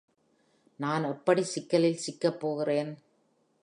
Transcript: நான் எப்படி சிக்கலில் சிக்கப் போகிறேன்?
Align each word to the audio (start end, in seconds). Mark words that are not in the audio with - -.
நான் 0.79 1.03
எப்படி 1.03 1.43
சிக்கலில் 1.43 1.97
சிக்கப் 1.97 2.39
போகிறேன்? 2.39 2.91